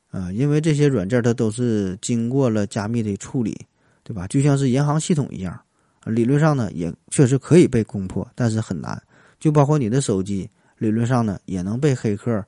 [0.09, 3.55] 啊，因为这些软件它都是经过了加密的处理，
[4.03, 4.25] 对吧？
[4.25, 5.61] 就像是银行系统一样，
[6.03, 8.99] 理论上呢也确实可以被攻破，但是很难。
[9.39, 12.43] 就包括你的手机，理论上呢也能被黑客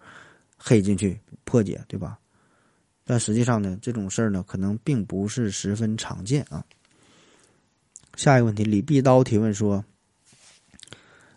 [0.57, 2.17] 黑进去破解，对吧？
[3.03, 6.65] 但实际上呢，这种事儿呢，可能并不是十分常见啊。
[8.15, 9.83] 下一个问题，李碧刀提问说：“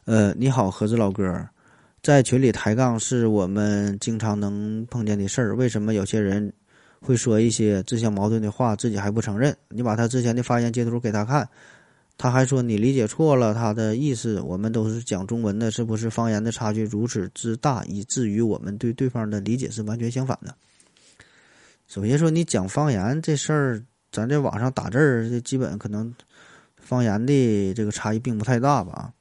[0.06, 1.48] 呃，你好，盒子老哥，
[2.02, 5.56] 在群里抬杠是我们经常能碰见的事儿。
[5.56, 6.52] 为什么有些人
[7.00, 9.56] 会说一些自相矛盾的话，自己还不承认？
[9.68, 11.48] 你把他之前的发言截图给他看，
[12.16, 14.40] 他还说你理解错了他的意思。
[14.40, 20.54] 我们都是讲中文的，是不是方言的差距如此之大，以至于我们对对方的理解是完全相反的？”
[21.88, 26.14] 首先说，你讲方言这事儿，咱在网上打字儿，这基本可能
[26.88, 29.12] 方言的这个差异并不太大吧。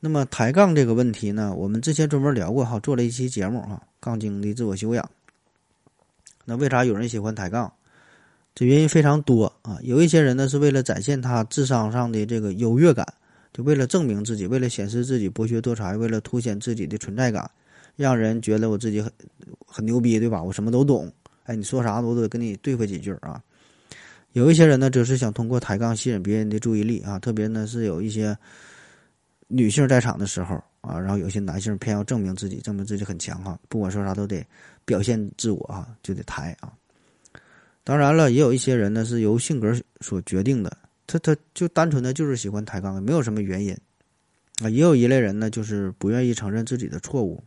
[0.00, 5.08] 那么抬杠这个问题呢，我们之前专门聊过哈，做了一期节目哈，杠精的自我修养。
[6.44, 7.72] 那为啥有人喜欢抬杠？
[8.52, 9.78] 这原因非常多啊。
[9.82, 13.06] 有一些人呢，是为了展现他智商上的这个优越感，
[13.52, 17.48] 就为了证明自己，为了显示自己博学多才，为了凸显自己的存在感，
[17.94, 19.12] 让人觉得我自己很
[19.64, 20.42] 很牛逼，对吧？
[20.42, 21.12] 我什么都懂。
[21.44, 23.40] 哎，你说啥我都得跟你对付几句啊！
[24.32, 28.36] 有一些人呢，则是想通过抬杠吸引别人的注意力啊，特别呢是有一些
[29.48, 34.44] 女性在场的时候啊，然后有些男性偏要证明自己，证明自己很强哈，不管说啥都得
[34.84, 36.72] 表现自我啊，就得抬啊。
[37.84, 40.74] 当然了，也有一些人呢是由性格所决定的，
[41.06, 43.76] 他他就单纯的就是喜欢抬杠，没有什么原因
[44.62, 44.70] 啊。
[44.70, 47.42] 也有一类人呢，就是不愿意承认自己的错误，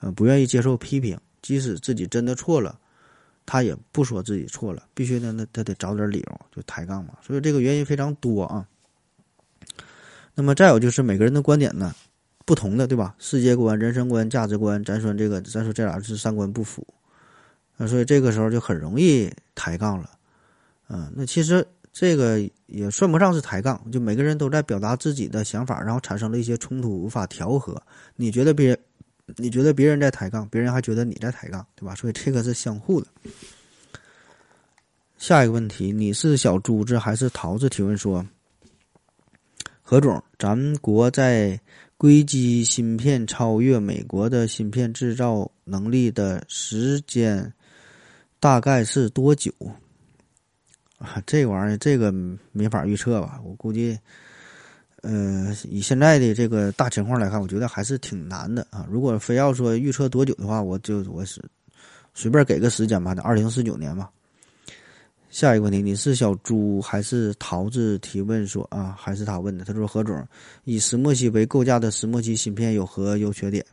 [0.00, 2.78] 呃，不愿意接受批评，即使自己真的错了。
[3.44, 7.14] 他也不说自己错了，必须呢，那他得找点理由就抬杠嘛。
[7.26, 8.66] 所以这个原因非常多啊。
[10.34, 11.94] 那么再有就是每个人的观点呢，
[12.46, 13.14] 不同的对吧？
[13.18, 16.86] 世界观、人生观、价值观，咱说这个，咱说这俩是三观不符，
[17.76, 20.10] 啊，所以这个时候就很容易抬杠了。
[20.88, 27.82] 嗯，那其实这个也算不上是抬杠，就每个人都在表达自己的想法，然后产生了一些冲突，无法调和。
[28.16, 28.78] 你觉得别人？
[29.36, 31.94] 你觉得别人在抬杠，别人还觉得你在抬杠，对吧？
[31.94, 33.06] 所以这个是相互的。
[35.18, 37.68] 下一个问题，你是小珠子还是桃子？
[37.68, 38.26] 提问说：
[39.80, 41.60] 何总，咱国在
[41.96, 47.52] 硅基芯片超越美国的芯片制造能力的时间
[48.40, 49.52] 大概是多久？
[50.98, 52.12] 啊， 这玩意儿这个
[52.50, 53.40] 没法预测吧？
[53.44, 53.96] 我估计，
[55.02, 58.86] 呃，以现在的这个大情况来看，我觉得还是挺难的啊。
[58.88, 61.42] 如果非要说预测多久的话，我就我是
[62.14, 64.10] 随便给个时间吧，那二零四九年吧。
[65.28, 67.98] 下一个问题，你是小猪还是桃子？
[67.98, 69.64] 提问说啊，还是他问的。
[69.64, 70.28] 他说何总，
[70.64, 73.64] 以石墨烯为构架的石墨烯芯片有何优缺点？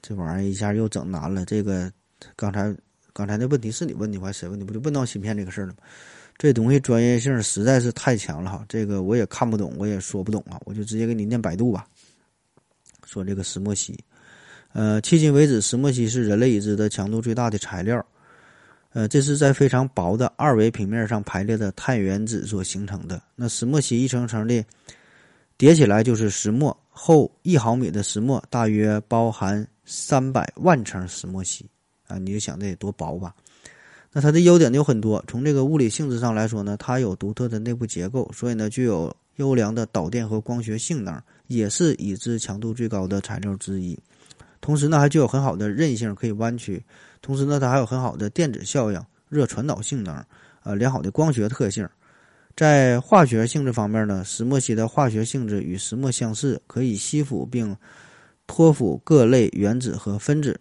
[0.00, 1.44] 这玩意儿一下又整难了。
[1.44, 1.92] 这个
[2.34, 2.74] 刚才
[3.12, 4.64] 刚才那问题是你问的，还谁问的？
[4.64, 5.78] 不就问到芯片这个事儿了吗？
[6.38, 11.86] 这东西专业性实在是太强了哈，这个我也看不懂，我也说不懂啊，我就直接给你念百度吧。
[13.04, 13.96] 说这个石墨烯，
[14.72, 18.04] 呃，迄今为止，石墨烯是人类已知的强度最大的材料。
[18.94, 23.22] 呃，这是在非常薄的二维平面上排列的碳原子所形成的。
[23.34, 24.64] 那石墨烯一层层的
[25.56, 31.64] 叠起来就是石墨，厚一毫米的石墨大约包含三百万层石墨烯
[32.06, 32.18] 啊！
[32.18, 33.34] 你就想这得多薄吧？
[34.12, 43.98] 那它的优点有很多，从这个物理性质上来说呢，它有独特的内部结构，所以呢具有优良的导电和光学性能，也是已知强度最高的材料之一。
[44.60, 46.84] 同时呢，还具有很好的韧性，可以弯曲。
[47.22, 50.22] 同时呢，它还有很好的电子效应、热传导性能，
[50.62, 51.88] 呃，良好的光学特性。
[52.54, 57.74] 在化学性质方面呢，石墨烯的化学性质与石墨相似，可以吸附并
[58.46, 60.60] 脱附各类原子和分子。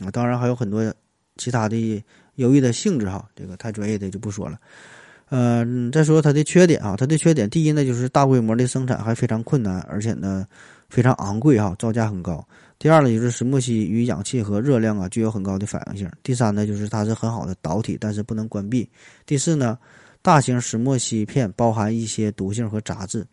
[0.00, 0.94] 啊，当然还有很多
[1.38, 2.04] 其他的
[2.40, 4.58] 有益的性质哈，这个太专业的就不说了。
[5.28, 10.46] 嗯，再说它的缺点啊，它的缺点第一呢就是大规模的生产还非常困难，而且呢
[10.88, 12.44] 非常昂贵哈，造价很高。
[12.78, 16.10] 第二呢，就是石墨烯与氧气和热量啊具有很高的反应性。
[16.22, 18.88] 第三呢，就是它是很好的导体，但是不能关闭。
[19.26, 19.78] 第四呢，
[20.22, 23.24] 大型石墨烯片包含一些毒性和杂质。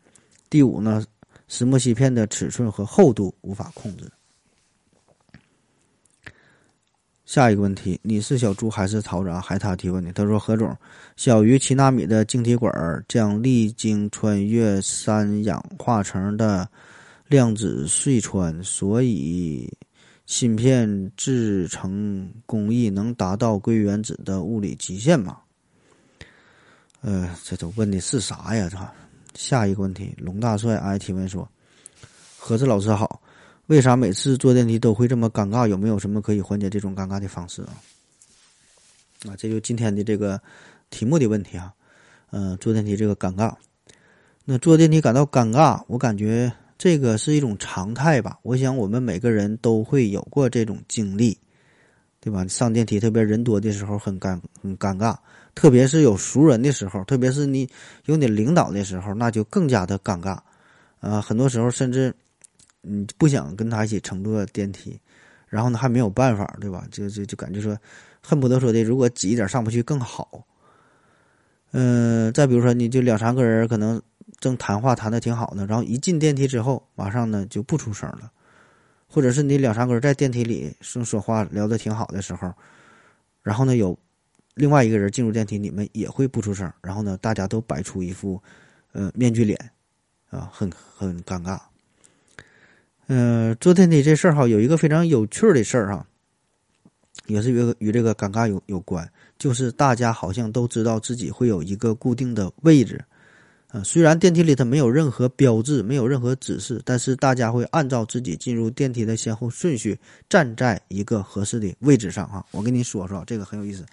[0.50, 1.04] 第五呢，
[1.48, 4.04] 石墨烯片的尺寸和厚度无法控制。
[7.28, 9.42] 下一个问题，你是小猪还是桃子啊？
[9.42, 10.74] 还他提问的，他说何总，
[11.18, 12.74] 小于七纳米的晶体管
[13.06, 16.68] 将历经穿越三氧化层的。
[17.28, 19.70] 量子隧穿，所以
[20.26, 25.38] 芯片制成工艺能达到硅原子的物理极限吗？
[27.02, 28.70] 呃，这都问的是啥呀？
[28.72, 28.78] 这
[29.34, 31.46] 下一个问题，龙大帅 i 提问说
[32.40, 33.22] ：“何子老师好，
[33.68, 35.68] 为啥每次坐电梯都会这么尴尬？
[35.68, 37.76] 有没有什么可以缓解这种尴尬的方式啊？”
[39.30, 40.42] 啊，这就今天的这个
[40.90, 41.74] 题目的问题啊。
[42.32, 43.54] 嗯，坐电梯这个尴尬，
[44.44, 46.52] 那坐电梯感到尴尬，我感觉。
[46.80, 48.38] 这个是一种常态吧？
[48.44, 51.36] 我想我们每个人都会有过这种经历，
[52.20, 52.46] 对吧？
[52.46, 55.18] 上电梯特别人多的时候很尴很尴尬，
[55.56, 57.68] 特别是有熟人的时候，特别是你
[58.06, 60.38] 有你领导的时候，那就更加的尴尬。
[61.00, 62.14] 啊，很多时候甚至
[62.82, 65.00] 你不想跟他一起乘坐电梯，
[65.48, 66.88] 然后呢还没有办法，对吧？
[66.92, 67.78] 就就就感觉说
[68.22, 70.46] 恨不得说的，如果挤一点上不去更好。
[71.72, 74.02] 嗯，再比如说你就两三个人可能。
[74.40, 78.32] 正谈话谈的挺好呢，然后一进电梯之后，马上呢就不出声了，
[79.08, 82.54] 或者是你两三个人在电梯里正说话聊的挺好的时候，
[83.42, 83.98] 然后呢有
[84.54, 88.40] 另外一个人进入电梯，你们也会不出声，然后呢大家都摆出一副
[88.92, 89.58] 呃面具脸，
[90.30, 91.60] 啊，很很尴尬。
[93.08, 96.06] 嗯，坐电梯这事儿哈，有一个非常有趣的事儿哈，
[97.28, 103.04] 也是与与这个尴尬有有关，就是大家好像都知道自己会有一个固定的位置。
[103.70, 109.98] 啊，虽然电梯里它没有任何标志，没有任何指示，但是大家会按照自己进入电梯的先后顺序，
[110.30, 112.46] 站在一个合适的位置上啊。
[112.52, 113.86] 我跟你说说，这个很有意思。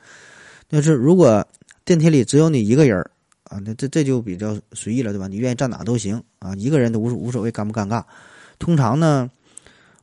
[0.68, 1.44] 但是如果
[1.84, 3.10] 电梯里只有你一个人儿
[3.44, 5.26] 啊，那这这就比较随意了，对吧？
[5.28, 8.02] 你愿意站哪都行啊，一个人都无无所谓尴不尴尬。
[8.64, 9.30] 通常呢，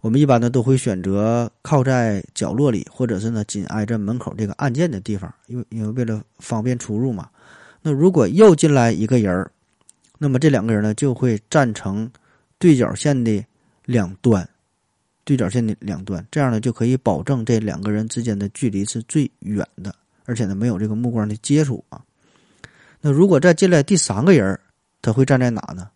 [0.02, 7.28] 我们一般呢都会选择靠在角落里，或者是呢紧挨着门口这个按键的地方，因为因为为了方便出入嘛。
[7.82, 9.52] 那如果又进来一个人儿。
[10.20, 12.08] 那么这两个人呢，就会站成
[12.60, 13.44] 对角线的
[13.86, 14.48] 两端，
[15.24, 19.92] 对角线的两端，这样呢就可以保证这两个人之间的距离是最远的，
[20.26, 22.00] 而且呢没有这个目光的接触啊。
[23.00, 24.60] 那如果再进来第三个人，
[25.02, 25.90] 他会站在哪呢？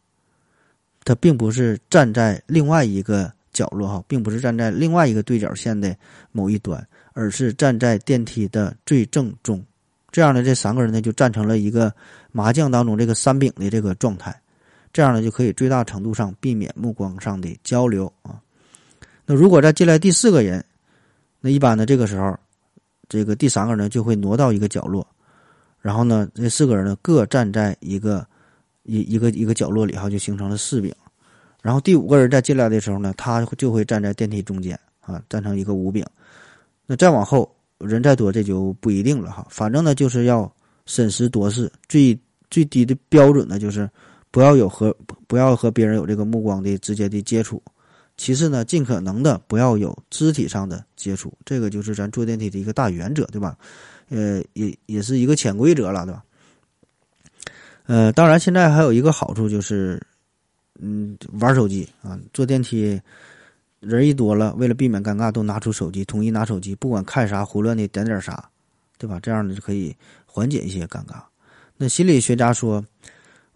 [1.05, 5.95] 他并不是站在另外一个角落哈，并不是站在另外一个对角线的
[6.33, 9.63] 某一端，而是站在电梯的最正中。
[10.11, 11.93] 这样呢，这三个人呢就站成了一个
[12.31, 14.35] 麻将当中这个三饼的这个状态，
[14.91, 18.41] 这样呢就可以最大程度上避免目光上的交流啊。
[19.25, 20.63] 那如果再进来第四个人，
[21.39, 22.37] 那一般呢这个时候，
[23.07, 25.05] 这个第三个人就会挪到一个角落，
[25.81, 28.25] 然后呢这四个人呢各站在一个
[28.85, 30.93] 一一个一个角落里哈，就形成了四饼。
[31.61, 36.05] 然后第五个人再进来的时候呢，他就会站在电梯中间啊，站成一个五饼。
[36.85, 37.51] 那再往后。
[37.77, 39.45] 人再多，这就不一定了哈。
[39.49, 40.49] 反正呢，就是要
[40.85, 42.17] 审时度势，最
[42.49, 43.87] 最低的标准呢，就是
[44.31, 44.95] 不要有和
[45.27, 47.61] 不要和别人有这个目光的直接的接触。
[48.15, 53.57] 其次呢，尽可能的不要有肢体上的接触，这个就是咱坐电梯的一个大原则，对吧？
[54.07, 56.23] 呃，也也是一个潜规则了，对吧？
[57.87, 60.01] 呃，当然，现在还有一个好处就是，
[60.79, 62.99] 嗯，玩手机啊，坐电梯
[63.79, 68.49] 人一多了，为了避免尴尬，都拿出手机，统一拿手机，不管看啥，胡乱的点点啥，
[68.97, 69.19] 对吧？
[69.21, 71.15] 这样呢就可以缓解一些尴尬。
[71.77, 72.83] 那心理学家说。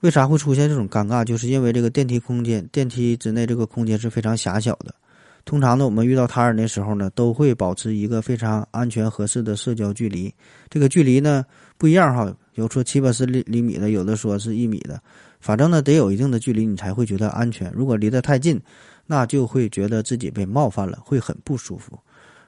[0.01, 1.25] 为啥会出现这种尴尬？
[1.25, 4.95] 就是因为这个电梯空间，电梯之内这个空间是非常狭小的。
[5.43, 10.33] 通常呢，我们遇到他人的时候呢，都会保持一个非常安全合适的社交距离。
[10.69, 11.45] 这个距离呢
[11.77, 15.01] 不一样哈，有说七八十厘厘米的，有的说是一米的，
[15.39, 17.71] 反正呢得有一定的距离，你才会觉得安全。
[17.73, 18.61] 如果离得太近，
[19.05, 21.97] 那就会觉得自己被冒犯了，会很不舒服。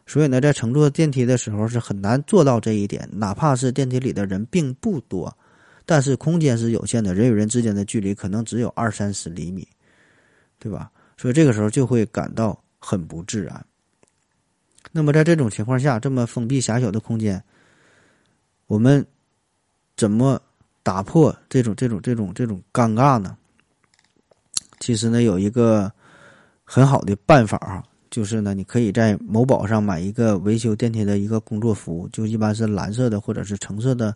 [0.06, 5.36] 所以呢，在乘坐电梯的时候是很难做到这一点，哪怕是电梯里的人并不多。
[5.86, 9.68] 但是空间是有限的，人与人之间的距离可能只有二三十厘米，
[10.60, 10.92] 对吧？
[11.18, 13.66] 所以这个时候就会感到很不自然。
[14.92, 17.42] 那么在这种情况下，这么封闭狭小的空间，
[18.68, 19.06] 我们
[19.96, 20.42] 怎么
[20.84, 23.38] 打破这种这种这种这种尴尬呢？
[24.80, 25.92] 其实呢，有一个
[26.64, 34.16] 很好的办法啊，就是呢，你可以在某宝上买一个维修电梯的一个工作服，就一般是蓝色的或者是橙色的。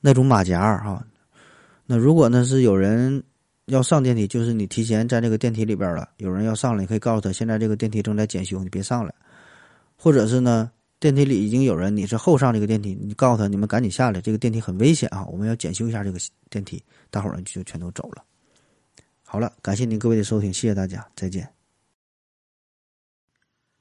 [0.00, 1.04] 那种马甲哈，
[1.84, 3.20] 那如果呢是有人
[3.66, 9.12] 要上电梯，就是你提前在这个电梯里边了，有人要上来，你可以告诉他现在这个电梯正在检修，你别上来。
[9.96, 10.70] 或者是呢，
[11.00, 16.18] 电梯里已经有人，你是后上这个电梯，你告诉他你们赶紧下来，这个电梯很危险啊，我们要检修一下这个
[16.50, 18.24] 电梯，大伙儿就全都走了。
[19.22, 21.48] 好了，感谢您各位的收听，谢谢大家，再见。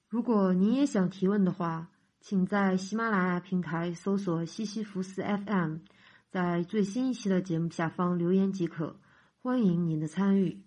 [0.08, 1.90] 如果您也想提问的话。
[2.20, 5.78] 请在喜马拉雅平台搜索“西西弗斯 FM”，
[6.30, 9.00] 在最新一期的节目下方留言即可。
[9.42, 10.67] 欢迎您的参与。